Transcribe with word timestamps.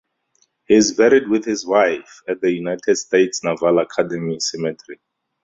He 0.65 0.73
is 0.73 0.93
buried 0.93 1.29
with 1.29 1.45
his 1.45 1.63
wife 1.63 2.21
at 2.27 2.41
the 2.41 2.51
United 2.51 2.95
States 2.95 3.43
Naval 3.43 3.77
Academy 3.77 4.39
Cemetery. 4.39 4.99